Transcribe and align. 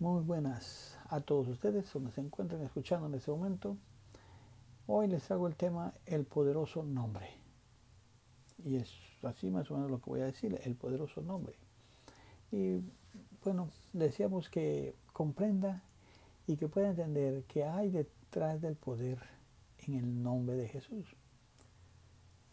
Muy 0.00 0.22
buenas 0.22 0.96
a 1.08 1.20
todos 1.20 1.48
ustedes, 1.48 1.92
donde 1.92 2.12
se 2.12 2.20
encuentren 2.20 2.62
escuchando 2.62 3.08
en 3.08 3.14
este 3.14 3.32
momento. 3.32 3.76
Hoy 4.86 5.08
les 5.08 5.28
hago 5.32 5.48
el 5.48 5.56
tema 5.56 5.92
El 6.06 6.24
poderoso 6.24 6.84
nombre. 6.84 7.28
Y 8.64 8.76
es 8.76 8.94
así 9.24 9.50
más 9.50 9.68
o 9.72 9.74
menos 9.74 9.90
lo 9.90 9.98
que 9.98 10.08
voy 10.08 10.20
a 10.20 10.26
decir, 10.26 10.56
el 10.62 10.76
poderoso 10.76 11.20
nombre. 11.20 11.56
Y 12.52 12.80
bueno, 13.42 13.70
decíamos 13.92 14.48
que 14.48 14.94
comprenda 15.12 15.82
y 16.46 16.56
que 16.56 16.68
pueda 16.68 16.90
entender 16.90 17.42
que 17.48 17.64
hay 17.64 17.90
detrás 17.90 18.60
del 18.60 18.76
poder 18.76 19.18
en 19.78 19.94
el 19.94 20.22
nombre 20.22 20.54
de 20.54 20.68
Jesús. 20.68 21.06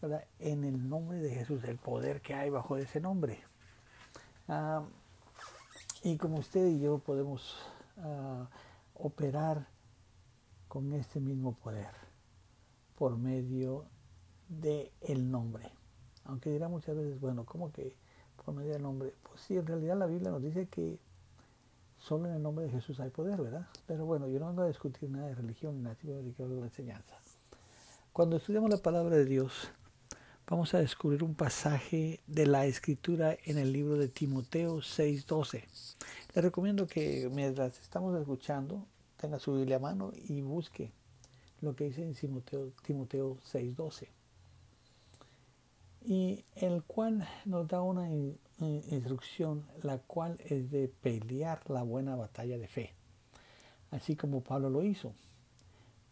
¿verdad? 0.02 0.24
En 0.40 0.64
el 0.64 0.88
nombre 0.88 1.18
de 1.18 1.30
Jesús, 1.30 1.62
el 1.62 1.78
poder 1.78 2.22
que 2.22 2.34
hay 2.34 2.50
bajo 2.50 2.76
ese 2.76 3.00
nombre. 3.00 3.38
Ah, 4.48 4.84
y 6.02 6.16
como 6.16 6.38
usted 6.38 6.66
y 6.66 6.80
yo 6.80 6.98
podemos 6.98 7.56
uh, 7.96 8.44
operar 8.94 9.66
con 10.68 10.92
este 10.92 11.20
mismo 11.20 11.52
poder 11.52 11.90
por 12.96 13.16
medio 13.16 13.84
del 14.48 14.90
el 15.00 15.30
nombre. 15.30 15.70
Aunque 16.24 16.50
dirá 16.50 16.68
muchas 16.68 16.96
veces, 16.96 17.20
bueno, 17.20 17.44
¿cómo 17.44 17.72
que 17.72 17.96
por 18.44 18.54
medio 18.54 18.72
del 18.72 18.82
nombre? 18.82 19.14
Pues 19.22 19.40
sí, 19.40 19.56
en 19.56 19.66
realidad 19.66 19.96
la 19.96 20.06
Biblia 20.06 20.30
nos 20.30 20.42
dice 20.42 20.66
que 20.66 20.98
solo 21.98 22.26
en 22.26 22.34
el 22.34 22.42
nombre 22.42 22.66
de 22.66 22.70
Jesús 22.72 23.00
hay 23.00 23.10
poder, 23.10 23.40
¿verdad? 23.40 23.66
Pero 23.86 24.04
bueno, 24.06 24.28
yo 24.28 24.38
no 24.38 24.48
vengo 24.48 24.62
a 24.62 24.68
discutir 24.68 25.08
nada 25.10 25.28
de 25.28 25.34
religión 25.34 25.76
ni 25.76 25.82
nada, 25.82 25.96
de 26.02 26.60
la 26.60 26.66
enseñanza. 26.66 27.14
Cuando 28.12 28.36
estudiamos 28.36 28.70
la 28.70 28.78
palabra 28.78 29.16
de 29.16 29.24
Dios, 29.24 29.70
vamos 30.48 30.74
a 30.74 30.78
descubrir 30.78 31.24
un 31.24 31.34
pasaje 31.34 32.20
de 32.28 32.46
la 32.46 32.66
escritura 32.66 33.36
en 33.44 33.58
el 33.58 33.72
libro 33.72 33.98
de 33.98 34.06
Timoteo 34.06 34.80
6:12. 34.80 35.64
Les 36.34 36.44
recomiendo 36.44 36.86
que 36.86 37.28
mientras 37.32 37.80
estamos 37.80 38.16
escuchando, 38.18 38.86
tenga 39.20 39.40
su 39.40 39.54
Biblia 39.54 39.76
a 39.76 39.80
mano 39.80 40.12
y 40.28 40.42
busque 40.42 40.92
lo 41.60 41.74
que 41.74 41.84
dice 41.84 42.02
en 42.02 42.14
Timoteo, 42.14 42.70
Timoteo 42.84 43.38
6:12. 43.42 44.08
Y 46.04 46.44
el 46.54 46.84
cual 46.84 47.28
nos 47.44 47.66
da 47.66 47.82
una 47.82 48.08
instrucción, 48.60 49.66
la 49.82 49.98
cual 49.98 50.38
es 50.44 50.70
de 50.70 50.86
pelear 50.86 51.68
la 51.68 51.82
buena 51.82 52.14
batalla 52.14 52.56
de 52.56 52.68
fe, 52.68 52.92
así 53.90 54.14
como 54.14 54.42
Pablo 54.42 54.70
lo 54.70 54.84
hizo. 54.84 55.12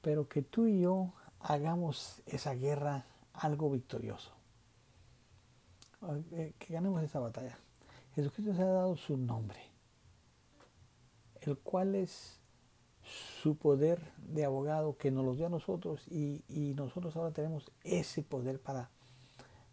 Pero 0.03 0.29
que 0.29 0.43
tú 0.43 0.67
y 0.67 0.81
yo 0.81 1.13
hagamos 1.39 2.23
esa 2.27 2.55
guerra 2.55 3.07
algo 3.35 3.71
victorioso. 3.71 4.33
Eh, 6.33 6.55
que 6.59 6.75
ganemos 6.75 7.03
esa 7.03 7.19
batalla. 7.19 7.59
Jesucristo 8.15 8.55
se 8.55 8.63
ha 8.63 8.67
dado 8.67 8.97
su 8.97 9.17
nombre, 9.17 9.59
el 11.41 11.59
cual 11.59 11.95
es 11.95 12.39
su 13.03 13.57
poder 13.57 14.13
de 14.19 14.45
abogado 14.45 14.97
que 14.97 15.11
nos 15.11 15.25
lo 15.25 15.35
dio 15.35 15.47
a 15.47 15.51
nosotros 15.51 16.07
y, 16.09 16.43
nosotros 16.77 17.17
ahora 17.17 17.33
tenemos 17.33 17.71
ese 17.83 18.23
poder 18.23 18.61
para, 18.61 18.91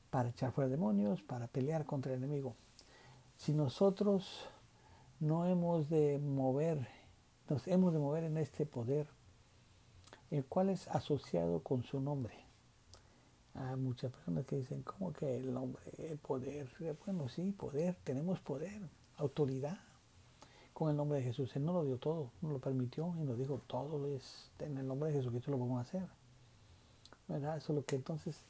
para 0.10 0.30
echar 0.30 0.52
fuera 0.52 0.70
demonios, 0.70 1.22
para 1.22 1.48
pelear 1.48 1.86
contra 1.86 2.14
el 2.14 2.20
enemigo. 2.20 2.56
Si 3.38 3.54
nosotros 3.54 4.48
no 5.20 5.46
hemos 5.46 5.90
de 5.90 6.20
mover, 6.20 6.88
nos 7.50 7.68
hemos 7.68 7.94
de 7.94 8.00
mover 8.00 8.24
en 8.24 8.38
este 8.38 8.66
poder, 8.66 9.08
el 10.30 10.46
cual 10.46 10.70
es 10.70 10.88
asociado 10.88 11.62
con 11.62 11.84
su 11.84 12.00
nombre. 12.00 12.41
Hay 13.54 13.76
muchas 13.76 14.12
personas 14.12 14.46
que 14.46 14.58
dicen, 14.58 14.82
¿cómo 14.84 15.12
que 15.12 15.38
el 15.38 15.54
nombre, 15.54 15.84
el 15.98 16.18
poder? 16.18 16.70
Bueno, 17.06 17.28
sí, 17.28 17.52
poder, 17.52 17.98
tenemos 18.04 18.40
poder, 18.40 18.82
autoridad 19.18 19.78
con 20.74 20.90
el 20.90 20.98
nombre 20.98 21.20
de 21.20 21.26
Jesús. 21.26 21.56
Él 21.56 21.66
no 21.66 21.74
lo 21.74 21.84
dio 21.84 21.98
todo, 21.98 22.32
nos 22.42 22.54
lo 22.54 22.60
permitió 22.60 23.14
y 23.20 23.24
nos 23.24 23.38
dijo, 23.38 23.62
todo 23.68 24.08
es 24.08 24.50
en 24.60 24.78
el 24.78 24.88
nombre 24.88 25.10
de 25.10 25.18
Jesucristo 25.18 25.52
lo 25.52 25.78
a 25.78 25.82
hacer. 25.82 26.08
¿Verdad? 27.28 27.58
Eso 27.58 27.74
es 27.74 27.76
lo 27.76 27.86
que 27.86 27.96
entonces 27.96 28.44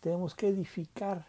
tenemos 0.00 0.34
que 0.34 0.48
edificar 0.48 1.26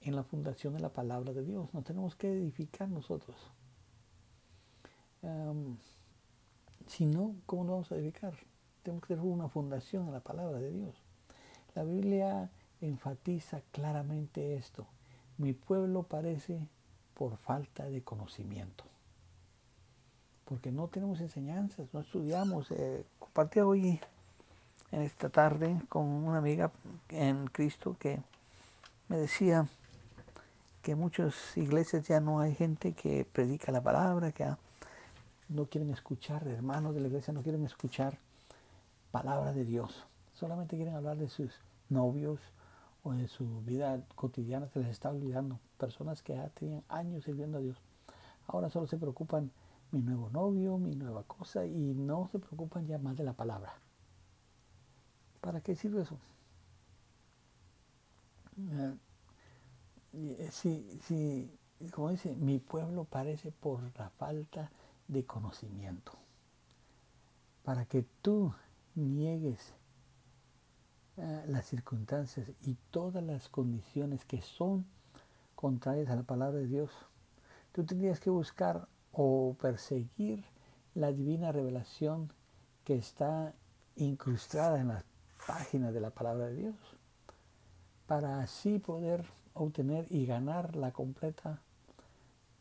en 0.00 0.14
la 0.14 0.24
fundación 0.24 0.74
de 0.74 0.80
la 0.80 0.90
palabra 0.90 1.32
de 1.32 1.44
Dios. 1.44 1.72
Nos 1.72 1.84
tenemos 1.84 2.16
que 2.16 2.32
edificar 2.32 2.88
nosotros. 2.88 3.36
si 6.86 7.06
no, 7.06 7.34
¿cómo 7.46 7.64
nos 7.64 7.72
vamos 7.72 7.92
a 7.92 7.96
edificar? 7.96 8.34
Tenemos 8.82 9.02
que 9.02 9.14
tener 9.14 9.24
una 9.24 9.48
fundación 9.48 10.06
en 10.06 10.12
la 10.12 10.20
palabra 10.20 10.58
de 10.58 10.72
Dios. 10.72 10.94
La 11.74 11.84
Biblia 11.84 12.50
enfatiza 12.80 13.62
claramente 13.72 14.56
esto. 14.56 14.86
Mi 15.36 15.52
pueblo 15.52 16.02
parece 16.02 16.66
por 17.14 17.36
falta 17.36 17.84
de 17.84 18.02
conocimiento. 18.02 18.84
Porque 20.44 20.70
no 20.72 20.88
tenemos 20.88 21.20
enseñanzas, 21.20 21.88
no 21.92 22.00
estudiamos. 22.00 22.70
Eh, 22.70 23.04
compartí 23.18 23.60
hoy 23.60 24.00
en 24.92 25.02
esta 25.02 25.28
tarde 25.28 25.80
con 25.88 26.04
una 26.04 26.38
amiga 26.38 26.70
en 27.10 27.46
Cristo 27.48 27.96
que 27.98 28.20
me 29.08 29.18
decía 29.18 29.66
que 30.82 30.92
en 30.92 30.98
muchas 30.98 31.56
iglesias 31.56 32.06
ya 32.06 32.20
no 32.20 32.40
hay 32.40 32.54
gente 32.54 32.92
que 32.92 33.26
predica 33.30 33.72
la 33.72 33.82
palabra, 33.82 34.32
que 34.32 34.46
no 35.48 35.66
quieren 35.66 35.90
escuchar, 35.90 36.46
hermanos 36.46 36.94
de 36.94 37.00
la 37.00 37.08
iglesia 37.08 37.32
no 37.32 37.42
quieren 37.42 37.64
escuchar 37.64 38.18
palabra 39.10 39.52
de 39.52 39.64
Dios. 39.64 40.04
Solamente 40.34 40.76
quieren 40.76 40.94
hablar 40.94 41.16
de 41.16 41.28
sus 41.28 41.52
novios 41.88 42.38
o 43.08 43.14
de 43.14 43.28
su 43.28 43.62
vida 43.62 44.02
cotidiana. 44.14 44.68
Se 44.68 44.80
les 44.80 44.90
está 44.90 45.10
olvidando. 45.10 45.58
Personas 45.78 46.22
que 46.22 46.34
ya 46.34 46.48
tenían 46.50 46.84
años 46.88 47.24
sirviendo 47.24 47.58
a 47.58 47.60
Dios. 47.60 47.80
Ahora 48.46 48.68
solo 48.68 48.86
se 48.86 48.98
preocupan 48.98 49.50
mi 49.90 50.02
nuevo 50.02 50.28
novio, 50.30 50.76
mi 50.78 50.94
nueva 50.94 51.22
cosa 51.22 51.64
y 51.64 51.94
no 51.94 52.28
se 52.30 52.38
preocupan 52.38 52.86
ya 52.86 52.98
más 52.98 53.16
de 53.16 53.24
la 53.24 53.32
palabra. 53.32 53.74
¿Para 55.40 55.60
qué 55.60 55.74
sirve 55.74 56.02
eso? 56.02 56.18
Eh, 60.12 60.48
si, 60.50 60.98
si, 61.02 61.50
como 61.92 62.10
dice, 62.10 62.34
mi 62.36 62.58
pueblo 62.58 63.04
parece 63.04 63.52
por 63.52 63.80
la 63.98 64.10
falta 64.10 64.70
de 65.06 65.24
conocimiento. 65.24 66.12
Para 67.64 67.84
que 67.86 68.04
tú 68.20 68.52
niegues 68.94 69.74
eh, 71.20 71.44
las 71.48 71.66
circunstancias 71.66 72.50
y 72.62 72.76
todas 72.90 73.22
las 73.24 73.48
condiciones 73.48 74.24
que 74.24 74.40
son 74.40 74.86
contrarias 75.56 76.08
a 76.10 76.16
la 76.16 76.22
palabra 76.22 76.60
de 76.60 76.68
Dios, 76.68 76.90
tú 77.72 77.84
tendrías 77.84 78.20
que 78.20 78.30
buscar 78.30 78.86
o 79.10 79.56
perseguir 79.60 80.44
la 80.94 81.10
divina 81.10 81.50
revelación 81.50 82.32
que 82.84 82.94
está 82.94 83.52
incrustada 83.96 84.80
en 84.80 84.88
las 84.88 85.04
páginas 85.44 85.92
de 85.92 86.00
la 86.00 86.10
palabra 86.10 86.46
de 86.46 86.54
Dios, 86.54 86.76
para 88.06 88.40
así 88.40 88.78
poder 88.78 89.24
obtener 89.54 90.06
y 90.10 90.24
ganar 90.24 90.76
la 90.76 90.92
completa 90.92 91.60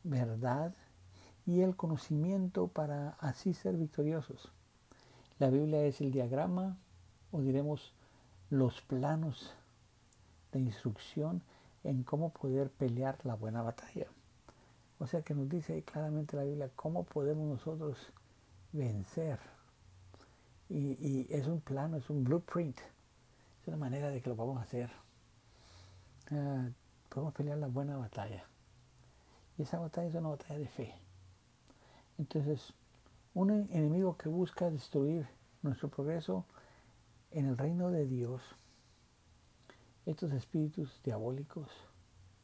verdad 0.04 0.74
y 1.46 1.62
el 1.62 1.76
conocimiento 1.76 2.68
para 2.68 3.10
así 3.20 3.54
ser 3.54 3.78
victoriosos. 3.78 4.52
La 5.38 5.52
Biblia 5.52 5.84
es 5.84 6.02
el 6.02 6.12
diagrama, 6.12 6.78
o 7.32 7.42
diremos 7.42 7.94
los 8.50 8.82
planos 8.82 9.54
de 10.52 10.60
instrucción 10.60 11.42
en 11.84 12.04
cómo 12.04 12.30
poder 12.30 12.70
pelear 12.70 13.18
la 13.24 13.36
buena 13.36 13.62
batalla. 13.62 14.08
O 15.00 15.08
sea 15.08 15.22
que 15.22 15.34
nos 15.34 15.48
dice 15.48 15.74
ahí 15.74 15.82
claramente 15.82 16.36
la 16.36 16.44
Biblia 16.44 16.72
cómo 16.76 17.04
podemos 17.04 17.48
nosotros 17.48 17.98
vencer. 18.72 19.40
Y, 20.70 21.28
es 21.34 21.48
un 21.48 21.62
plano, 21.62 21.98
es 21.98 22.10
un 22.10 22.24
blueprint, 22.24 22.78
es 23.62 23.68
una 23.68 23.78
manera 23.78 24.10
de 24.10 24.22
que 24.22 24.30
lo 24.30 24.36
vamos 24.36 24.58
a 24.58 24.64
hacer. 24.64 24.92
Ah, 26.32 26.68
podemos 27.10 27.34
pelear 27.34 27.58
la 27.58 27.68
buena 27.68 27.96
batalla. 27.98 28.46
Y 29.58 29.64
esa 29.64 29.80
batalla 29.80 30.08
es 30.08 30.16
una 30.16 30.30
batalla 30.30 30.60
de 30.60 30.68
fe. 30.68 30.96
Entonces, 32.18 32.74
un 33.34 33.52
enemigo 33.52 34.18
que 34.18 34.30
busca 34.30 34.70
destruir 34.70 35.28
nuestro 35.62 35.90
progreso 35.90 36.46
en 37.32 37.48
el 37.48 37.58
reino 37.58 37.92
de 37.92 38.06
Dios, 38.06 38.42
estos 40.06 40.32
espíritus 40.32 41.02
diabólicos, 41.04 41.70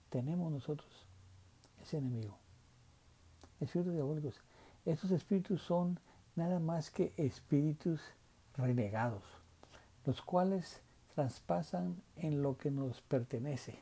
tenemos 0.10 0.52
nosotros 0.52 1.08
ese 1.82 1.98
enemigo. 1.98 2.38
Espíritus 3.60 3.94
diabólicos. 3.94 4.42
Estos 4.86 5.12
espíritus 5.12 5.62
son 5.62 6.00
nada 6.36 6.60
más 6.60 6.92
que 6.92 7.14
espíritus 7.18 8.02
renegados, 8.58 9.24
los 10.06 10.22
cuales 10.22 10.82
traspasan 11.16 11.96
en 12.18 12.42
lo 12.42 12.58
que 12.58 12.70
nos 12.70 13.02
pertenece. 13.02 13.80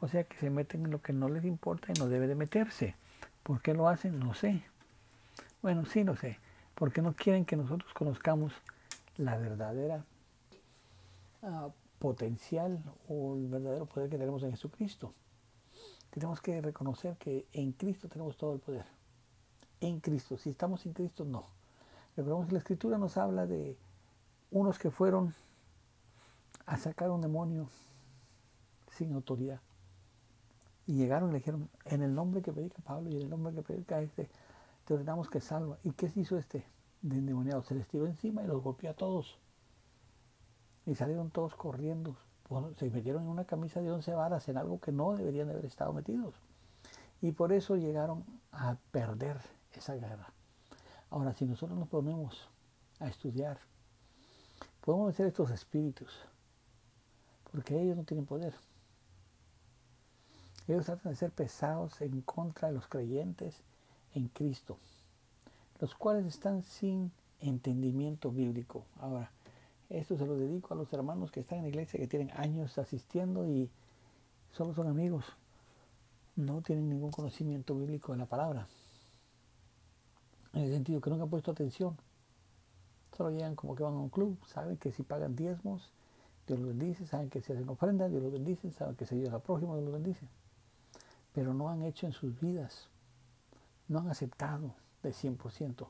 O 0.00 0.08
sea 0.08 0.24
que 0.24 0.36
se 0.36 0.50
meten 0.50 0.84
en 0.84 0.90
lo 0.90 1.00
que 1.00 1.12
no 1.12 1.28
les 1.28 1.44
importa 1.44 1.88
y 1.90 1.98
no 1.98 2.08
debe 2.08 2.26
de 2.26 2.34
meterse. 2.34 2.94
¿Por 3.42 3.62
qué 3.62 3.74
lo 3.74 3.88
hacen? 3.88 4.18
No 4.20 4.34
sé. 4.34 4.62
Bueno, 5.62 5.86
sí 5.86 6.04
lo 6.04 6.14
sé. 6.14 6.38
Porque 6.74 7.02
no 7.02 7.14
quieren 7.14 7.44
que 7.44 7.56
nosotros 7.56 7.92
conozcamos 7.94 8.52
la 9.16 9.36
verdadera 9.36 10.04
uh, 11.42 11.70
potencial 11.98 12.82
o 13.08 13.36
el 13.36 13.48
verdadero 13.48 13.86
poder 13.86 14.08
que 14.10 14.18
tenemos 14.18 14.42
en 14.42 14.50
Jesucristo. 14.50 15.12
Tenemos 16.10 16.40
que 16.40 16.60
reconocer 16.60 17.16
que 17.16 17.46
en 17.52 17.72
Cristo 17.72 18.08
tenemos 18.08 18.36
todo 18.36 18.54
el 18.54 18.60
poder. 18.60 18.86
en 19.80 20.00
Cristo. 20.00 20.36
Si 20.36 20.50
estamos 20.50 20.84
en 20.86 20.92
Cristo, 20.92 21.24
no. 21.24 21.44
Recordemos 22.16 22.46
que 22.46 22.52
la 22.52 22.58
Escritura 22.58 22.98
nos 22.98 23.16
habla 23.16 23.46
de 23.46 23.76
unos 24.50 24.78
que 24.78 24.90
fueron 24.90 25.34
a 26.66 26.76
sacar 26.76 27.10
un 27.10 27.20
demonio 27.20 27.68
sin 28.96 29.12
autoridad. 29.12 29.60
Y 30.86 30.94
llegaron 30.94 31.28
y 31.28 31.32
le 31.32 31.38
dijeron, 31.38 31.68
en 31.84 32.02
el 32.02 32.14
nombre 32.14 32.42
que 32.42 32.52
predica 32.52 32.82
Pablo 32.82 33.10
y 33.10 33.16
en 33.16 33.22
el 33.22 33.30
nombre 33.30 33.54
que 33.54 33.62
predica 33.62 34.00
este, 34.00 34.28
te 34.84 34.94
ordenamos 34.94 35.28
que 35.28 35.40
salva. 35.40 35.78
¿Y 35.84 35.92
qué 35.92 36.08
se 36.08 36.20
hizo 36.20 36.36
este 36.36 36.64
de 37.02 37.18
endemoniado? 37.18 37.62
Se 37.62 37.74
les 37.74 37.86
tiró 37.86 38.06
encima 38.06 38.42
y 38.42 38.46
los 38.46 38.62
golpeó 38.62 38.90
a 38.90 38.94
todos. 38.94 39.38
Y 40.88 40.94
salieron 40.94 41.30
todos 41.30 41.54
corriendo. 41.54 42.16
se 42.78 42.88
metieron 42.88 43.24
en 43.24 43.28
una 43.28 43.44
camisa 43.44 43.82
de 43.82 43.92
once 43.92 44.14
varas, 44.14 44.48
en 44.48 44.56
algo 44.56 44.80
que 44.80 44.90
no 44.90 45.14
deberían 45.14 45.50
haber 45.50 45.66
estado 45.66 45.92
metidos. 45.92 46.34
Y 47.20 47.32
por 47.32 47.52
eso 47.52 47.76
llegaron 47.76 48.24
a 48.52 48.76
perder 48.90 49.36
esa 49.74 49.94
guerra. 49.96 50.32
Ahora, 51.10 51.34
si 51.34 51.44
nosotros 51.44 51.78
nos 51.78 51.88
ponemos 51.88 52.48
a 53.00 53.06
estudiar, 53.06 53.58
podemos 54.80 55.08
vencer 55.08 55.26
estos 55.26 55.50
espíritus, 55.50 56.10
porque 57.52 57.78
ellos 57.78 57.94
no 57.94 58.04
tienen 58.04 58.24
poder. 58.24 58.54
Ellos 60.68 60.86
tratan 60.86 61.12
de 61.12 61.16
ser 61.16 61.32
pesados 61.32 62.00
en 62.00 62.22
contra 62.22 62.68
de 62.68 62.74
los 62.74 62.86
creyentes 62.86 63.60
en 64.14 64.28
Cristo, 64.28 64.78
los 65.80 65.94
cuales 65.94 66.24
están 66.24 66.62
sin 66.62 67.12
entendimiento 67.40 68.30
bíblico. 68.30 68.84
Ahora, 69.00 69.30
esto 69.88 70.16
se 70.16 70.26
lo 70.26 70.36
dedico 70.36 70.74
a 70.74 70.76
los 70.76 70.92
hermanos 70.92 71.30
que 71.30 71.40
están 71.40 71.58
en 71.58 71.64
la 71.64 71.68
iglesia, 71.70 71.98
que 71.98 72.06
tienen 72.06 72.30
años 72.36 72.76
asistiendo 72.78 73.46
y 73.46 73.70
solo 74.52 74.74
son 74.74 74.88
amigos. 74.88 75.24
No 76.36 76.62
tienen 76.62 76.88
ningún 76.88 77.10
conocimiento 77.10 77.74
bíblico 77.74 78.12
de 78.12 78.18
la 78.18 78.26
palabra. 78.26 78.68
En 80.52 80.62
el 80.62 80.72
sentido 80.72 81.00
que 81.00 81.10
nunca 81.10 81.24
han 81.24 81.30
puesto 81.30 81.50
atención. 81.50 81.96
Solo 83.16 83.30
llegan 83.30 83.56
como 83.56 83.74
que 83.74 83.82
van 83.82 83.94
a 83.94 83.98
un 83.98 84.10
club, 84.10 84.38
saben 84.46 84.76
que 84.76 84.92
si 84.92 85.02
pagan 85.02 85.34
diezmos, 85.34 85.90
Dios 86.46 86.60
los 86.60 86.68
bendice, 86.68 87.06
saben 87.06 87.30
que 87.30 87.40
si 87.40 87.52
hacen 87.52 87.68
ofrendas, 87.68 88.10
Dios 88.10 88.22
los 88.22 88.32
bendice, 88.32 88.70
saben 88.70 88.94
que 88.94 89.06
si 89.06 89.16
ayudan 89.16 89.34
al 89.34 89.42
prójimo, 89.42 89.74
Dios 89.74 89.84
los 89.84 89.94
bendice 89.94 90.26
pero 91.38 91.54
no 91.54 91.68
han 91.68 91.82
hecho 91.82 92.06
en 92.06 92.12
sus 92.12 92.40
vidas, 92.40 92.88
no 93.86 94.00
han 94.00 94.10
aceptado 94.10 94.74
de 95.04 95.10
100%. 95.12 95.86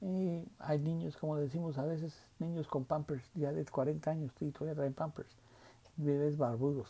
Y 0.00 0.44
hay 0.60 0.78
niños, 0.78 1.16
como 1.16 1.36
decimos 1.36 1.76
a 1.78 1.84
veces, 1.84 2.24
niños 2.38 2.68
con 2.68 2.84
pampers 2.84 3.24
ya 3.34 3.52
de 3.52 3.64
40 3.64 4.10
años 4.10 4.32
y 4.40 4.50
todavía 4.50 4.76
traen 4.76 4.94
pampers, 4.94 5.30
bebés 5.96 6.36
barbudos. 6.36 6.88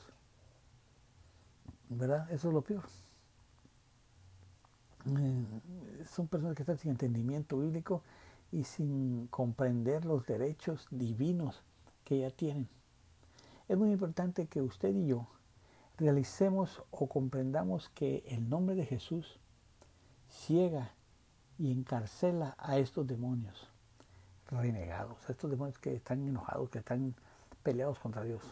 ¿Verdad? 1.88 2.30
Eso 2.30 2.48
es 2.48 2.54
lo 2.54 2.62
peor. 2.62 2.84
Eh, 5.06 6.04
son 6.10 6.28
personas 6.28 6.54
que 6.54 6.62
están 6.62 6.76
sin 6.76 6.90
entendimiento 6.90 7.58
bíblico 7.58 8.02
y 8.52 8.64
sin 8.64 9.26
comprender 9.28 10.04
los 10.04 10.26
derechos 10.26 10.86
divinos 10.90 11.62
que 12.04 12.20
ya 12.20 12.30
tienen. 12.30 12.68
Es 13.68 13.78
muy 13.78 13.90
importante 13.90 14.46
que 14.46 14.60
usted 14.60 14.94
y 14.94 15.06
yo 15.06 15.26
realicemos 15.96 16.82
o 16.90 17.08
comprendamos 17.08 17.88
que 17.90 18.24
el 18.28 18.48
nombre 18.48 18.76
de 18.76 18.86
Jesús 18.86 19.38
ciega 20.28 20.92
y 21.58 21.72
encarcela 21.72 22.54
a 22.58 22.78
estos 22.78 23.06
demonios 23.06 23.68
renegados, 24.50 25.18
a 25.28 25.32
estos 25.32 25.50
demonios 25.50 25.78
que 25.78 25.94
están 25.94 26.26
enojados, 26.26 26.70
que 26.70 26.78
están 26.78 27.14
peleados 27.62 27.98
contra 27.98 28.22
Dios. 28.24 28.42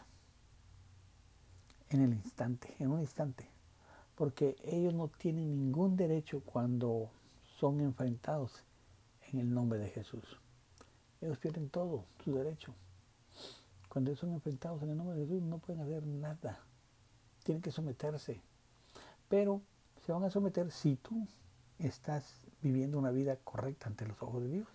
En 1.88 2.02
el 2.02 2.12
instante, 2.12 2.74
en 2.78 2.90
un 2.90 3.00
instante. 3.00 3.48
Porque 4.16 4.56
ellos 4.64 4.92
no 4.92 5.08
tienen 5.08 5.56
ningún 5.56 5.96
derecho 5.96 6.40
cuando 6.40 7.10
son 7.58 7.80
enfrentados 7.80 8.64
en 9.30 9.40
el 9.40 9.54
nombre 9.54 9.78
de 9.78 9.88
Jesús. 9.88 10.24
Ellos 11.20 11.38
pierden 11.38 11.70
todo, 11.70 12.04
su 12.24 12.34
derecho. 12.34 12.74
Cuando 13.88 14.10
ellos 14.10 14.20
son 14.20 14.32
enfrentados 14.32 14.82
en 14.82 14.90
el 14.90 14.96
nombre 14.96 15.16
de 15.16 15.26
Jesús 15.26 15.42
no 15.42 15.58
pueden 15.58 15.82
hacer 15.82 16.06
nada 16.06 16.58
tienen 17.46 17.62
que 17.62 17.70
someterse. 17.70 18.42
Pero 19.28 19.62
se 20.04 20.12
van 20.12 20.24
a 20.24 20.30
someter 20.30 20.70
si 20.72 20.96
tú 20.96 21.26
estás 21.78 22.45
viviendo 22.62 22.98
una 22.98 23.10
vida 23.10 23.36
correcta 23.36 23.88
ante 23.88 24.06
los 24.06 24.20
ojos 24.22 24.42
de 24.42 24.48
Dios. 24.48 24.68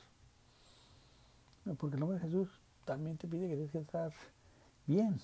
Porque 1.78 1.96
el 1.96 2.00
nombre 2.00 2.18
de 2.18 2.26
Jesús 2.26 2.50
también 2.86 3.18
te 3.18 3.28
pide 3.28 3.48
que 3.48 3.56
tienes 3.56 3.72
que 3.72 3.80
estar 3.80 4.12
bien. 4.88 5.20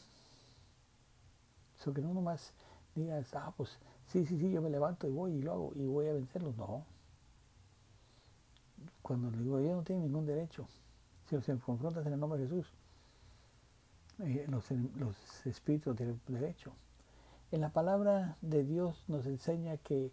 Eso 1.79 1.93
que 1.93 2.01
no 2.01 2.13
nomás 2.13 2.53
digas, 2.95 3.33
ah, 3.35 3.53
pues 3.55 3.77
sí, 4.07 4.25
sí, 4.25 4.37
sí, 4.37 4.51
yo 4.51 4.61
me 4.61 4.69
levanto 4.69 5.07
y 5.07 5.11
voy 5.11 5.33
y 5.33 5.41
lo 5.41 5.51
hago 5.53 5.71
y 5.75 5.85
voy 5.85 6.07
a 6.07 6.13
vencerlos. 6.13 6.55
No. 6.57 6.85
Cuando 9.01 9.31
le 9.31 9.37
digo, 9.39 9.59
ellos 9.59 9.75
no 9.75 9.83
tienen 9.83 10.05
ningún 10.05 10.25
derecho. 10.25 10.67
Si 11.29 11.39
se 11.41 11.57
confrontas 11.57 12.05
en 12.05 12.13
el 12.13 12.19
nombre 12.19 12.39
de 12.39 12.47
Jesús, 12.47 12.71
eh, 14.19 14.45
los, 14.49 14.69
los 14.95 15.45
espíritus 15.45 15.95
tienen 15.95 16.19
derecho. 16.27 16.73
En 17.51 17.61
la 17.61 17.69
palabra 17.69 18.37
de 18.41 18.63
Dios 18.63 19.03
nos 19.07 19.25
enseña 19.25 19.77
que 19.77 20.11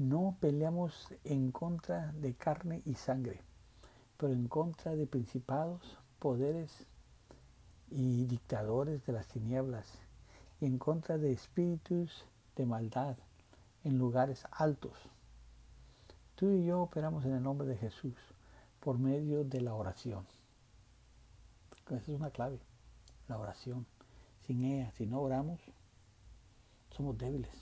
no 0.00 0.38
peleamos 0.40 1.08
en 1.24 1.52
contra 1.52 2.12
de 2.12 2.32
carne 2.32 2.80
y 2.86 2.94
sangre, 2.94 3.42
pero 4.16 4.32
en 4.32 4.48
contra 4.48 4.96
de 4.96 5.06
principados, 5.06 5.98
poderes 6.18 6.86
y 7.90 8.24
dictadores 8.24 9.04
de 9.04 9.12
las 9.12 9.28
tinieblas, 9.28 9.86
y 10.58 10.64
en 10.64 10.78
contra 10.78 11.18
de 11.18 11.32
espíritus 11.32 12.24
de 12.56 12.64
maldad 12.64 13.18
en 13.84 13.98
lugares 13.98 14.46
altos. 14.52 14.96
Tú 16.34 16.50
y 16.50 16.64
yo 16.64 16.80
operamos 16.80 17.26
en 17.26 17.34
el 17.34 17.42
nombre 17.42 17.68
de 17.68 17.76
Jesús 17.76 18.16
por 18.80 18.98
medio 18.98 19.44
de 19.44 19.60
la 19.60 19.74
oración. 19.74 20.24
Esa 21.88 21.96
es 21.96 22.08
una 22.08 22.30
clave, 22.30 22.58
la 23.28 23.36
oración. 23.36 23.84
Sin 24.46 24.64
ella, 24.64 24.92
si 24.92 25.04
no 25.04 25.20
oramos, 25.20 25.60
somos 26.96 27.18
débiles. 27.18 27.52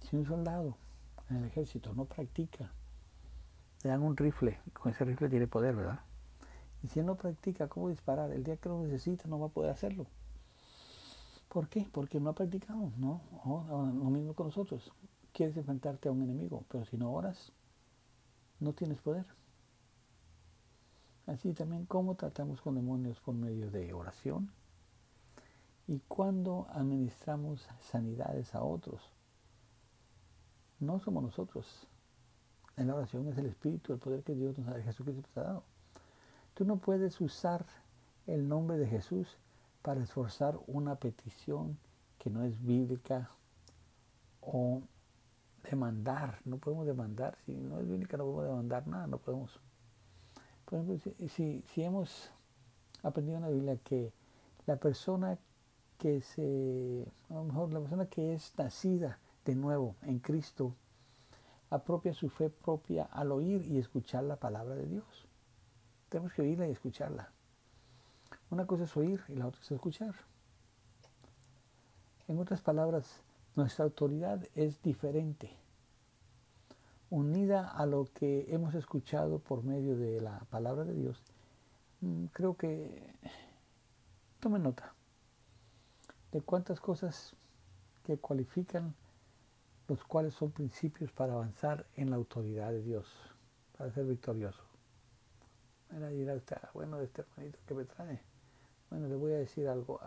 Si 0.00 0.16
un 0.16 0.24
soldado 0.24 0.78
en 1.30 1.36
el 1.36 1.44
ejército 1.44 1.94
no 1.94 2.04
practica, 2.04 2.72
le 3.82 3.90
dan 3.90 4.02
un 4.02 4.16
rifle, 4.16 4.60
con 4.72 4.92
ese 4.92 5.04
rifle 5.04 5.28
tiene 5.28 5.46
poder, 5.46 5.74
¿verdad? 5.74 6.00
Y 6.82 6.88
si 6.88 7.00
él 7.00 7.06
no 7.06 7.16
practica 7.16 7.68
cómo 7.68 7.88
disparar, 7.88 8.30
el 8.32 8.44
día 8.44 8.56
que 8.56 8.68
lo 8.68 8.82
necesita 8.82 9.28
no 9.28 9.38
va 9.38 9.46
a 9.46 9.50
poder 9.50 9.70
hacerlo. 9.70 10.06
¿Por 11.48 11.68
qué? 11.68 11.88
Porque 11.90 12.20
no 12.20 12.30
ha 12.30 12.34
practicado, 12.34 12.92
¿no? 12.96 13.20
lo 13.44 14.10
mismo 14.10 14.34
con 14.34 14.46
nosotros. 14.46 14.92
Quieres 15.32 15.56
enfrentarte 15.56 16.08
a 16.08 16.12
un 16.12 16.22
enemigo, 16.22 16.64
pero 16.68 16.84
si 16.84 16.96
no 16.96 17.12
oras, 17.12 17.52
no 18.60 18.72
tienes 18.72 19.00
poder. 19.00 19.26
Así 21.26 21.52
también, 21.52 21.86
¿cómo 21.86 22.14
tratamos 22.14 22.60
con 22.60 22.74
demonios 22.74 23.20
por 23.20 23.34
medio 23.34 23.70
de 23.70 23.92
oración? 23.92 24.52
y 25.90 25.98
cuando 26.06 26.68
administramos 26.72 27.66
sanidades 27.80 28.54
a 28.54 28.62
otros. 28.62 29.02
No 30.80 30.98
somos 30.98 31.22
nosotros. 31.22 31.86
En 32.76 32.86
la 32.86 32.94
oración 32.94 33.28
es 33.28 33.36
el 33.36 33.46
Espíritu, 33.46 33.92
el 33.92 33.98
poder 33.98 34.22
que 34.22 34.34
Dios 34.34 34.56
nos 34.58 34.68
ha, 34.68 34.80
Jesucristo 34.80 35.22
nos 35.22 35.36
ha 35.36 35.48
dado. 35.48 35.64
Tú 36.54 36.64
no 36.64 36.76
puedes 36.76 37.20
usar 37.20 37.66
el 38.26 38.48
nombre 38.48 38.78
de 38.78 38.86
Jesús 38.86 39.36
para 39.82 40.02
esforzar 40.02 40.58
una 40.66 40.96
petición 40.96 41.78
que 42.18 42.30
no 42.30 42.42
es 42.42 42.62
bíblica 42.64 43.30
o 44.40 44.82
demandar. 45.70 46.40
No 46.44 46.56
podemos 46.56 46.86
demandar. 46.86 47.36
Si 47.44 47.52
no 47.52 47.78
es 47.80 47.88
bíblica 47.88 48.16
no 48.16 48.24
podemos 48.24 48.44
demandar 48.46 48.86
nada. 48.86 49.06
No 49.06 49.18
podemos. 49.18 49.60
Por 50.64 50.78
ejemplo, 50.78 51.12
si, 51.28 51.62
si 51.66 51.82
hemos 51.82 52.30
aprendido 53.02 53.36
en 53.36 53.42
la 53.42 53.50
Biblia 53.50 53.76
que 53.84 54.12
la 54.66 54.76
persona 54.76 55.38
que 55.98 56.22
se, 56.22 57.06
a 57.28 57.34
lo 57.34 57.44
mejor 57.44 57.72
la 57.72 57.80
persona 57.80 58.06
que 58.06 58.34
es 58.34 58.54
nacida 58.56 59.18
de 59.50 59.56
nuevo 59.56 59.96
en 60.02 60.20
Cristo, 60.20 60.76
apropia 61.70 62.14
su 62.14 62.28
fe 62.28 62.50
propia 62.50 63.04
al 63.10 63.32
oír 63.32 63.66
y 63.66 63.78
escuchar 63.78 64.22
la 64.22 64.36
palabra 64.36 64.76
de 64.76 64.86
Dios. 64.86 65.26
Tenemos 66.08 66.32
que 66.32 66.42
oírla 66.42 66.68
y 66.68 66.70
escucharla. 66.70 67.32
Una 68.50 68.64
cosa 68.64 68.84
es 68.84 68.96
oír 68.96 69.20
y 69.28 69.34
la 69.34 69.48
otra 69.48 69.60
es 69.60 69.72
escuchar. 69.72 70.14
En 72.28 72.38
otras 72.38 72.60
palabras, 72.60 73.24
nuestra 73.56 73.84
autoridad 73.84 74.46
es 74.54 74.80
diferente, 74.82 75.50
unida 77.10 77.68
a 77.68 77.86
lo 77.86 78.04
que 78.14 78.54
hemos 78.54 78.76
escuchado 78.76 79.40
por 79.40 79.64
medio 79.64 79.96
de 79.96 80.20
la 80.20 80.38
palabra 80.50 80.84
de 80.84 80.94
Dios. 80.94 81.24
Mm, 82.02 82.26
creo 82.26 82.56
que, 82.56 83.12
tomen 84.38 84.62
nota, 84.62 84.94
de 86.30 86.40
cuántas 86.40 86.80
cosas 86.80 87.34
que 88.04 88.16
cualifican 88.16 88.94
los 89.90 90.04
cuales 90.04 90.34
son 90.34 90.52
principios 90.52 91.10
para 91.10 91.32
avanzar 91.32 91.84
en 91.96 92.10
la 92.10 92.16
autoridad 92.16 92.70
de 92.70 92.80
Dios, 92.80 93.08
para 93.76 93.90
ser 93.90 94.06
victorioso. 94.06 94.62
Dirá 96.12 96.34
usted, 96.34 96.58
ah, 96.62 96.70
bueno, 96.72 97.00
este 97.00 97.22
hermanito 97.22 97.58
que 97.66 97.74
me 97.74 97.84
trae. 97.84 98.20
Bueno, 98.88 99.08
le 99.08 99.16
voy 99.16 99.32
a 99.32 99.38
decir 99.38 99.66
algo. 99.66 99.98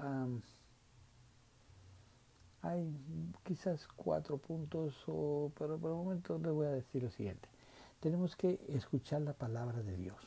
Hay 2.62 2.96
quizás 3.44 3.86
cuatro 3.98 4.38
puntos, 4.38 4.96
pero 5.06 5.78
por 5.78 5.92
el 5.92 5.98
momento 5.98 6.40
les 6.40 6.54
voy 6.54 6.68
a 6.68 6.72
decir 6.72 7.04
lo 7.04 7.12
siguiente. 7.12 7.50
Tenemos 8.00 8.38
que 8.38 8.66
escuchar 8.70 9.22
la 9.22 9.34
palabra 9.34 9.84
de 9.84 9.98
Dios. 9.98 10.24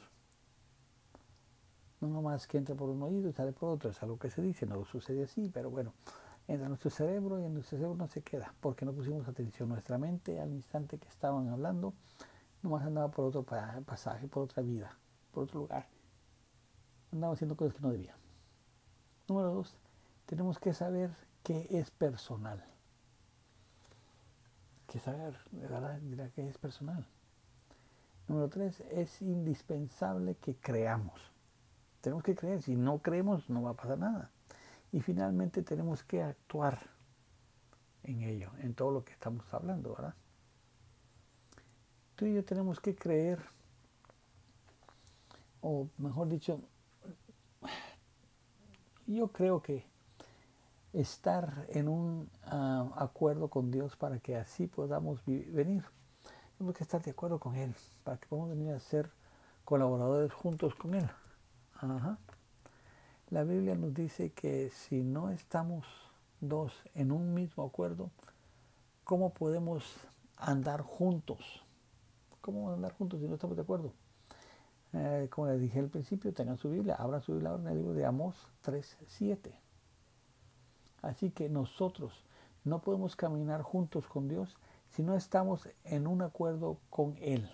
No 2.03 2.09
nomás 2.09 2.47
que 2.47 2.59
entra 2.59 2.75
por 2.75 2.91
un 2.91 3.03
oído 3.03 3.31
y 3.31 3.33
sale 3.33 3.53
por 3.53 3.71
otro, 3.71 3.89
es 3.89 4.03
algo 4.03 4.19
que 4.19 4.29
se 4.29 4.43
dice, 4.43 4.67
no 4.67 4.85
sucede 4.85 5.25
así, 5.25 5.49
pero 5.49 5.71
bueno, 5.71 5.95
entra 6.49 6.67
en 6.67 6.69
nuestro 6.69 6.91
cerebro 6.91 7.41
y 7.41 7.45
en 7.45 7.55
nuestro 7.55 7.79
cerebro 7.79 7.97
no 7.97 8.07
se 8.07 8.23
queda, 8.23 8.55
porque 8.61 8.85
no 8.85 8.93
pusimos 8.93 9.27
atención. 9.27 9.69
Nuestra 9.69 9.99
mente 9.99 10.41
al 10.41 10.53
instante 10.53 10.99
que 10.99 11.09
estaban 11.09 11.49
hablando, 11.49 11.95
nomás 12.63 12.85
andaba 12.85 13.11
por 13.11 13.27
otro 13.27 13.45
pasaje, 13.85 14.29
por 14.29 14.45
otra 14.45 14.63
vida, 14.63 14.97
por 15.33 15.45
otro 15.45 15.61
lugar. 15.61 15.87
Andaba 17.13 17.35
haciendo 17.35 17.57
cosas 17.57 17.75
que 17.75 17.83
no 17.83 17.91
debía. 17.91 18.17
Número 19.29 19.53
dos, 19.53 19.77
tenemos 20.27 20.59
que 20.59 20.73
saber 20.73 21.11
que 21.43 21.67
es 21.71 21.91
personal. 21.91 22.65
Que 24.87 25.01
saber, 25.01 25.37
de 25.51 25.67
verdad, 25.67 25.99
dirá 26.01 26.29
que 26.31 26.49
es 26.49 26.59
personal. 26.59 27.07
Número 28.29 28.49
tres, 28.49 28.81
es 28.91 29.21
indispensable 29.23 30.37
que 30.37 30.57
creamos. 30.57 31.21
Tenemos 32.01 32.23
que 32.23 32.37
creer, 32.37 32.63
si 32.63 32.77
no 32.77 32.99
creemos 32.99 33.51
no 33.51 33.63
va 33.63 33.71
a 33.71 33.75
pasar 33.75 33.99
nada. 33.99 34.31
Y 34.93 35.01
finalmente 35.01 35.63
tenemos 35.63 36.03
que 36.03 36.23
actuar 36.23 36.79
en 38.03 38.23
ello, 38.23 38.51
en 38.61 38.75
todo 38.75 38.91
lo 38.91 39.05
que 39.05 39.13
estamos 39.13 39.53
hablando, 39.53 39.95
¿verdad? 39.95 40.15
Tú 42.15 42.25
y 42.27 42.35
yo 42.35 42.45
tenemos 42.45 42.81
que 42.81 42.95
creer, 42.95 43.41
o 45.61 45.89
mejor 45.99 46.29
dicho, 46.29 46.61
yo 49.07 49.29
creo 49.29 49.61
que 49.61 49.85
estar 50.93 51.67
en 51.69 51.89
un 51.89 52.31
ah, 52.45 52.89
acuerdo 52.97 53.49
con 53.49 53.71
Dios 53.71 53.97
para 53.97 54.19
que 54.19 54.37
así 54.37 54.67
podamos 54.67 55.23
venir. 55.27 55.85
Tenemos 56.57 56.75
que 56.75 56.85
estar 56.85 57.03
de 57.03 57.11
acuerdo 57.11 57.39
con 57.39 57.55
Él, 57.55 57.75
para 58.03 58.17
que 58.17 58.27
podamos 58.27 58.51
venir 58.51 58.73
a 58.73 58.79
ser 58.79 59.11
colaboradores 59.65 60.33
juntos 60.33 60.75
con 60.75 60.95
Él. 60.95 61.09
La 63.31 63.43
Biblia 63.43 63.75
nos 63.75 63.93
dice 63.93 64.31
que 64.31 64.71
si 64.71 65.03
no 65.03 65.31
estamos 65.31 65.85
dos 66.41 66.73
en 66.95 67.11
un 67.11 67.35
mismo 67.35 67.65
acuerdo, 67.65 68.11
¿cómo 69.03 69.35
podemos 69.35 69.85
andar 70.37 70.83
juntos? 70.83 71.65
¿Cómo 72.41 72.73
andar 72.73 72.93
juntos 72.93 73.19
si 73.19 73.27
no 73.27 73.35
estamos 73.35 73.57
de 73.57 73.63
acuerdo? 73.63 73.93
Eh, 74.93 75.27
como 75.29 75.49
les 75.49 75.61
dije 75.61 75.81
al 75.81 75.89
principio, 75.89 76.33
tengan 76.33 76.57
su 76.57 76.71
Biblia, 76.71 76.95
abran 76.95 77.21
su 77.21 77.33
Biblia 77.33 77.57
en 77.57 77.67
el 77.67 77.79
libro 77.79 77.95
de 77.95 78.07
Amós 78.07 78.37
3.7. 78.65 79.51
Así 81.03 81.31
que 81.33 81.49
nosotros 81.49 82.25
no 82.63 82.81
podemos 82.81 83.17
caminar 83.17 83.63
juntos 83.63 84.07
con 84.07 84.29
Dios 84.29 84.57
si 84.91 85.03
no 85.03 85.17
estamos 85.17 85.69
en 85.83 86.07
un 86.07 86.23
acuerdo 86.23 86.79
con 86.91 87.17
Él. 87.19 87.51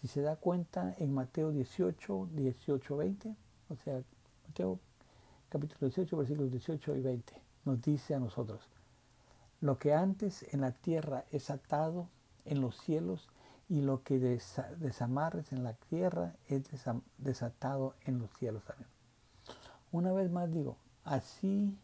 Si 0.00 0.06
se 0.06 0.22
da 0.22 0.36
cuenta 0.36 0.94
en 0.98 1.12
Mateo 1.12 1.50
18, 1.50 2.28
18, 2.32 2.96
20, 2.96 3.34
o 3.68 3.74
sea, 3.74 4.02
Mateo 4.50 4.80
capítulo 5.48 5.88
18, 5.90 6.16
versículos 6.16 6.50
18 6.50 6.96
y 6.96 7.00
20, 7.02 7.32
nos 7.66 7.80
dice 7.82 8.16
a 8.16 8.18
nosotros, 8.18 8.60
lo 9.60 9.78
que 9.78 9.94
antes 9.94 10.44
en 10.52 10.60
la 10.60 10.72
tierra 10.72 11.24
es 11.30 11.50
atado 11.50 12.08
en 12.44 12.60
los 12.60 12.76
cielos 12.80 13.28
y 13.68 13.80
lo 13.80 14.02
que 14.02 14.18
desamarres 14.18 15.52
en 15.52 15.62
la 15.62 15.74
tierra 15.74 16.34
es 16.48 16.64
desatado 17.18 17.94
en 18.06 18.18
los 18.18 18.28
cielos 18.40 18.64
también. 18.64 18.88
Una 19.92 20.12
vez 20.12 20.32
más 20.32 20.50
digo, 20.50 20.78
así 21.04 21.78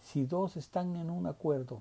si 0.00 0.26
dos 0.26 0.56
están 0.56 0.96
en 0.96 1.10
un 1.10 1.28
acuerdo 1.28 1.80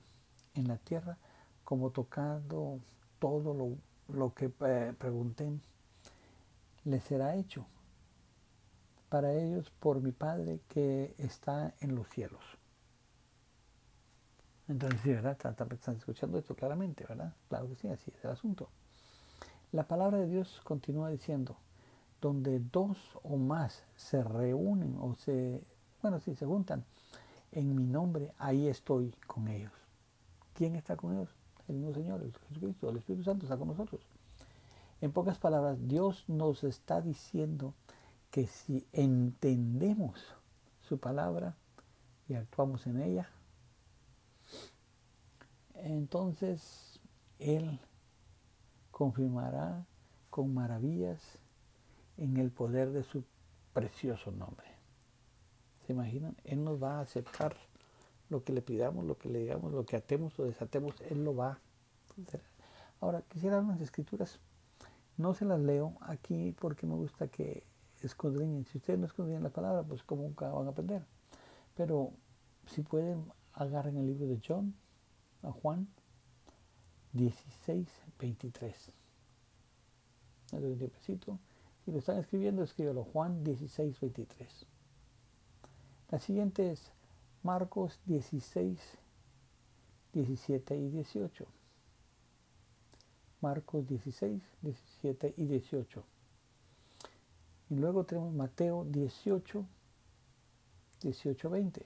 en 0.53 0.67
la 0.67 0.77
tierra, 0.77 1.17
como 1.63 1.89
tocando 1.89 2.81
todo 3.17 3.55
lo 3.55 3.77
lo 4.09 4.35
que 4.35 4.53
eh, 4.59 4.93
pregunten 4.95 5.59
les 6.83 7.03
será 7.03 7.35
hecho 7.35 7.65
para 9.15 9.33
ellos 9.33 9.71
por 9.79 10.01
mi 10.01 10.11
Padre 10.11 10.59
que 10.67 11.15
está 11.17 11.73
en 11.79 11.95
los 11.95 12.05
cielos. 12.09 12.43
Entonces, 14.67 14.99
sí, 15.03 15.09
¿verdad? 15.13 15.37
Están, 15.71 15.95
escuchando 15.95 16.37
esto 16.37 16.53
claramente, 16.53 17.05
¿verdad? 17.07 17.33
Claro 17.47 17.69
que 17.69 17.75
sí, 17.75 17.87
así 17.87 18.11
es 18.13 18.25
el 18.25 18.31
asunto. 18.31 18.67
La 19.71 19.87
palabra 19.87 20.17
de 20.17 20.27
Dios 20.27 20.59
continúa 20.65 21.11
diciendo, 21.11 21.55
donde 22.19 22.59
dos 22.59 22.97
o 23.23 23.37
más 23.37 23.85
se 23.95 24.21
reúnen 24.21 24.97
o 24.99 25.15
se, 25.15 25.63
bueno, 26.01 26.19
si 26.19 26.35
se 26.35 26.45
juntan 26.45 26.83
en 27.53 27.73
mi 27.73 27.85
nombre, 27.85 28.33
ahí 28.37 28.67
estoy 28.67 29.15
con 29.27 29.47
ellos. 29.47 29.71
¿Quién 30.55 30.75
está 30.75 30.97
con 30.97 31.13
ellos? 31.13 31.29
el 31.69 31.75
mismo 31.75 31.93
Señor, 31.93 32.21
el 32.21 32.33
Jesucristo, 32.49 32.89
el 32.89 32.97
Espíritu 32.97 33.23
Santo 33.23 33.45
está 33.45 33.55
con 33.55 33.69
nosotros. 33.69 34.01
En 34.99 35.13
pocas 35.13 35.37
palabras, 35.37 35.77
Dios 35.87 36.25
nos 36.27 36.65
está 36.65 36.99
diciendo 36.99 37.73
que 38.35 38.47
si 38.47 38.85
entendemos 38.91 40.35
su 40.81 40.97
palabra 40.97 41.55
y 42.27 42.33
actuamos 42.33 42.85
en 42.85 43.01
ella, 43.01 43.29
entonces 45.75 46.99
Él 47.39 47.79
confirmará 48.91 49.85
con 50.29 50.53
maravillas 50.53 51.21
en 52.17 52.35
el 52.35 52.51
poder 52.51 52.91
de 52.91 53.03
su 53.03 53.23
precioso 53.71 54.31
nombre. 54.31 54.67
¿Se 55.87 55.93
imaginan? 55.93 56.35
Él 56.43 56.61
nos 56.61 56.83
va 56.83 56.97
a 56.97 57.03
aceptar 57.03 57.55
lo 58.27 58.43
que 58.43 58.51
le 58.51 58.61
pidamos, 58.61 59.05
lo 59.05 59.17
que 59.17 59.29
le 59.29 59.39
digamos, 59.39 59.71
lo 59.71 59.85
que 59.85 59.95
atemos 59.95 60.37
o 60.39 60.43
desatemos, 60.43 60.99
Él 61.09 61.23
lo 61.23 61.37
va. 61.37 61.61
Ahora, 62.99 63.21
quisiera 63.29 63.59
unas 63.59 63.79
escrituras. 63.79 64.41
No 65.15 65.33
se 65.33 65.45
las 65.45 65.61
leo 65.61 65.95
aquí 66.01 66.53
porque 66.59 66.85
me 66.85 66.95
gusta 66.95 67.29
que 67.29 67.63
escudriñen. 68.03 68.65
Si 68.65 68.77
ustedes 68.77 68.99
no 68.99 69.05
escudriñan 69.05 69.43
la 69.43 69.49
palabra, 69.49 69.83
pues 69.83 70.03
como 70.03 70.23
nunca 70.23 70.49
van 70.49 70.67
a 70.67 70.71
aprender. 70.71 71.03
Pero 71.75 72.11
si 72.67 72.81
pueden, 72.81 73.31
agarren 73.53 73.97
el 73.97 74.07
libro 74.07 74.27
de 74.27 74.39
John, 74.45 74.75
a 75.43 75.51
Juan 75.51 75.87
16, 77.13 77.87
23. 78.19 78.91
Si 81.85 81.91
lo 81.91 81.99
están 81.99 82.17
escribiendo, 82.17 82.63
escríbelo. 82.63 83.03
Juan 83.03 83.43
16, 83.43 83.99
23. 83.99 84.65
La 86.09 86.19
siguiente 86.19 86.71
es 86.71 86.91
Marcos 87.43 87.99
16, 88.05 88.79
17 90.13 90.77
y 90.77 90.89
18. 90.89 91.45
Marcos 93.41 93.87
16, 93.87 94.41
17 94.61 95.33
y 95.37 95.45
18. 95.45 96.03
Y 97.69 97.75
luego 97.75 98.03
tenemos 98.03 98.33
Mateo 98.33 98.85
18, 98.85 99.65
18, 101.01 101.49
20. 101.49 101.85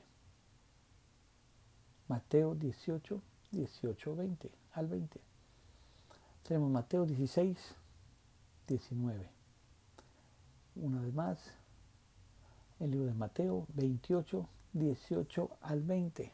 Mateo 2.08 2.56
18, 2.56 3.22
18, 3.52 4.16
20 4.16 4.52
al 4.74 4.88
20. 4.88 5.22
Tenemos 6.44 6.72
Mateo 6.72 7.06
16, 7.06 7.76
19. 8.68 9.30
Una 10.76 11.02
vez 11.02 11.14
más, 11.14 11.40
el 12.80 12.92
libro 12.92 13.08
de 13.08 13.14
Mateo 13.14 13.66
28, 13.76 14.50
18 14.74 15.58
al 15.62 15.84
20. 15.84 16.34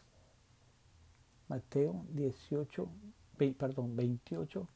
Mateo 1.47 2.05
18, 2.09 2.87
perdón, 3.57 3.95
28, 3.95 4.67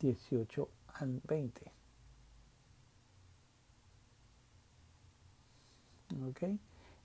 18 0.00 0.68
al 0.94 1.20
20. 1.26 1.73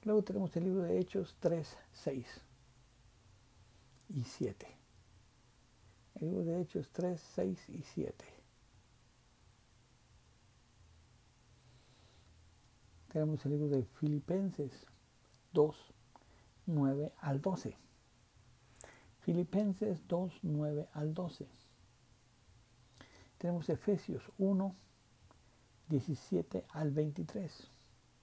Luego 0.03 0.23
tenemos 0.23 0.55
el 0.55 0.63
libro 0.63 0.83
de 0.83 0.99
Hechos 0.99 1.35
3, 1.39 1.77
6 1.91 2.41
y 4.09 4.23
7. 4.23 4.67
El 6.15 6.29
libro 6.29 6.43
de 6.43 6.61
Hechos 6.61 6.89
3, 6.91 7.19
6 7.35 7.69
y 7.69 7.83
7. 7.83 8.39
tenemos 13.09 13.43
el 13.45 13.51
libro 13.51 13.67
de 13.67 13.83
Filipenses 13.83 14.85
2, 15.53 15.93
9 16.67 17.11
al 17.17 17.41
12. 17.41 17.75
Filipenses 19.19 20.07
2, 20.07 20.39
9 20.43 20.87
al 20.93 21.13
12. 21.13 21.47
Tenemos 23.37 23.69
Efesios 23.69 24.23
1, 24.37 24.75
17 25.89 26.65
al 26.69 26.91
23. 26.91 27.71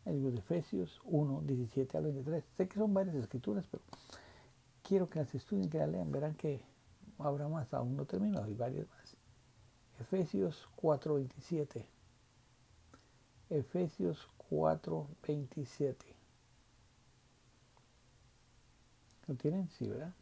El 0.06 0.14
libro 0.14 0.30
de 0.30 0.38
Efesios 0.38 1.00
1, 1.04 1.42
17 1.42 1.98
al 1.98 2.04
23. 2.04 2.44
Sé 2.56 2.68
que 2.68 2.78
son 2.78 2.94
varias 2.94 3.16
escrituras, 3.16 3.66
pero 3.70 3.82
quiero 4.82 5.10
que 5.10 5.18
las 5.18 5.34
estudien, 5.34 5.68
que 5.68 5.78
las 5.78 5.88
lean. 5.88 6.10
Verán 6.10 6.34
que 6.34 6.64
habrá 7.18 7.48
más, 7.48 7.74
aún 7.74 7.96
no 7.96 8.06
termino, 8.06 8.42
hay 8.42 8.54
varias 8.54 8.88
más. 8.88 9.16
Efesios 9.98 10.68
4, 10.76 11.14
27. 11.14 11.86
Efesios 13.50 14.28
4.27. 14.50 15.96
¿Lo 19.26 19.34
tienen? 19.34 19.68
Sí, 19.70 19.88
¿verdad? 19.88 20.14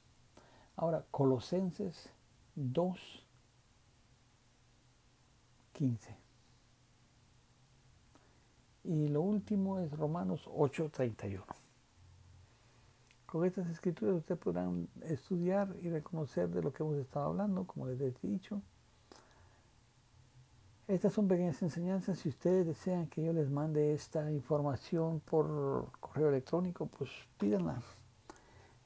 Ahora, 0.77 1.05
Colosenses 1.11 2.11
2, 2.55 3.27
15. 5.73 6.24
Y 8.85 9.09
lo 9.09 9.23
último 9.23 9.79
es 9.79 9.91
Romanos 9.93 10.49
8, 10.53 10.91
31. 10.91 11.45
Con 13.27 13.45
estas 13.47 13.69
escrituras 13.69 14.17
ustedes 14.17 14.39
podrán 14.39 14.89
estudiar 15.03 15.75
y 15.83 15.89
reconocer 15.89 16.51
de 16.51 16.63
lo 16.63 16.73
que 16.73 16.83
hemos 16.83 16.99
estado 16.99 17.27
hablando, 17.27 17.67
como 17.67 17.87
les 17.87 18.01
he 18.01 18.15
dicho. 18.29 18.61
Estas 20.87 21.15
son 21.15 21.27
pequeñas 21.27 21.63
enseñanzas. 21.63 22.19
Si 22.19 22.29
ustedes 22.29 22.67
desean 22.67 23.07
que 23.07 23.25
yo 23.25 23.33
les 23.33 23.51
mande 23.51 23.95
esta 23.95 24.31
información 24.31 25.21
por 25.21 25.91
correo 25.99 26.29
electrónico, 26.29 26.87
pues 26.87 27.11
pídanla. 27.39 27.81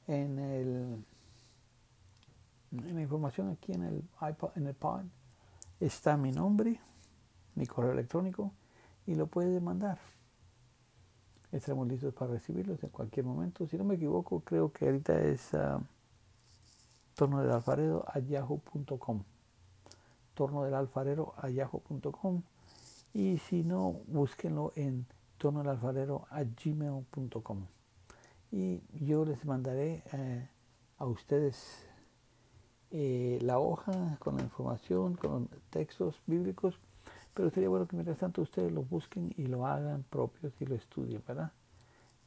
En, 0.07 0.39
el, 0.39 1.05
en 2.71 2.95
la 2.95 3.01
información 3.01 3.49
aquí 3.49 3.73
en 3.73 3.83
el 3.83 4.03
iPod, 4.21 4.51
en 4.55 4.65
el 4.65 4.73
pod, 4.75 5.01
está 5.79 6.15
mi 6.15 6.31
nombre, 6.31 6.79
mi 7.53 7.67
correo 7.67 7.91
electrónico, 7.91 8.53
y 9.09 9.15
lo 9.15 9.25
pueden 9.25 9.63
mandar. 9.63 9.97
Estaremos 11.51 11.87
listos 11.87 12.13
para 12.13 12.33
recibirlos 12.33 12.83
en 12.83 12.89
cualquier 12.91 13.25
momento. 13.25 13.65
Si 13.65 13.75
no 13.75 13.83
me 13.83 13.95
equivoco, 13.95 14.41
creo 14.41 14.71
que 14.71 14.85
ahorita 14.85 15.19
es 15.21 15.51
uh, 15.55 15.81
torno 17.15 17.41
del 17.41 17.49
alfarero 17.49 18.05
a 18.07 18.19
yahoo.com. 18.19 19.23
Torno 20.35 20.63
del 20.63 20.75
alfarero 20.75 21.33
a 21.37 21.49
yahoo.com. 21.49 22.43
Y 23.11 23.39
si 23.39 23.63
no, 23.63 23.95
búsquenlo 24.05 24.73
en 24.75 25.07
torno 25.39 25.61
del 25.61 25.69
alfarero 25.69 26.27
a 26.29 26.43
gmail.com. 26.43 27.65
Y 28.51 28.83
yo 29.03 29.25
les 29.25 29.43
mandaré 29.43 30.03
eh, 30.13 30.47
a 30.99 31.07
ustedes 31.07 31.83
eh, 32.91 33.39
la 33.41 33.57
hoja 33.57 34.17
con 34.19 34.37
la 34.37 34.43
información, 34.43 35.15
con 35.15 35.49
textos 35.71 36.21
bíblicos 36.27 36.79
pero 37.39 37.51
sería 37.51 37.69
bueno 37.69 37.87
que 37.87 37.95
mientras 37.95 38.17
tanto 38.17 38.41
ustedes 38.41 38.69
lo 38.69 38.83
busquen 38.83 39.33
y 39.37 39.45
lo 39.45 39.65
hagan 39.65 40.03
propios 40.09 40.51
y 40.59 40.65
lo 40.65 40.75
estudien, 40.75 41.23
¿verdad? 41.25 41.53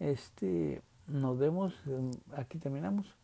Este, 0.01 0.81
nos 1.07 1.39
vemos, 1.39 1.75
em, 1.85 2.13
aquí 2.35 2.57
terminamos. 2.57 3.15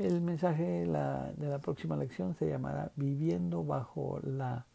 El 0.00 0.22
mensaje 0.22 0.64
de 0.64 0.86
la, 0.86 1.30
de 1.36 1.48
la 1.48 1.60
próxima 1.60 1.96
lección 1.96 2.34
se 2.34 2.48
llamará 2.48 2.90
Viviendo 2.96 3.62
bajo 3.62 4.18
la 4.24 4.66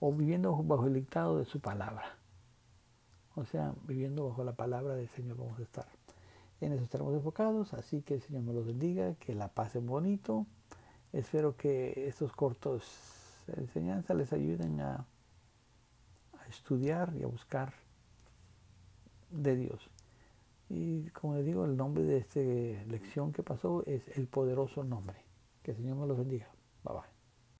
o 0.00 0.12
viviendo 0.12 0.52
bajo 0.64 0.88
el 0.88 0.94
dictado 0.94 1.38
de 1.38 1.44
su 1.44 1.60
palabra. 1.60 2.16
O 3.36 3.44
sea, 3.44 3.72
viviendo 3.86 4.28
bajo 4.28 4.42
la 4.42 4.56
palabra 4.56 4.96
del 4.96 5.08
Señor 5.10 5.36
vamos 5.36 5.60
a 5.60 5.62
estar. 5.62 5.86
En 6.60 6.72
eso 6.72 6.82
estaremos 6.82 7.14
enfocados, 7.14 7.72
así 7.72 8.02
que 8.02 8.14
el 8.14 8.22
Señor 8.22 8.42
me 8.42 8.52
los 8.52 8.66
bendiga, 8.66 9.14
que 9.14 9.32
la 9.32 9.46
pasen 9.46 9.86
bonito. 9.86 10.44
Espero 11.12 11.56
que 11.56 12.08
estos 12.08 12.32
cortos 12.32 12.82
enseñanzas 13.56 14.16
les 14.16 14.32
ayuden 14.32 14.80
a 14.80 15.06
estudiar 16.48 17.12
y 17.18 17.22
a 17.22 17.26
buscar 17.26 17.72
de 19.30 19.56
Dios. 19.56 19.90
Y 20.68 21.08
como 21.10 21.34
les 21.34 21.46
digo, 21.46 21.64
el 21.64 21.76
nombre 21.76 22.04
de 22.04 22.18
esta 22.18 22.40
lección 22.90 23.32
que 23.32 23.42
pasó 23.42 23.82
es 23.86 24.02
el 24.16 24.26
poderoso 24.26 24.84
nombre. 24.84 25.16
Que 25.62 25.70
el 25.72 25.76
Señor 25.78 25.96
me 25.96 26.06
los 26.06 26.18
bendiga. 26.18 26.48
Bye 26.84 26.94
bye. 26.94 27.17